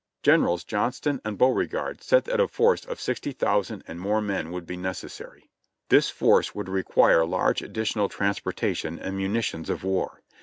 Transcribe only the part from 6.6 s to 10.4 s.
require large additional transportation and munitions of war.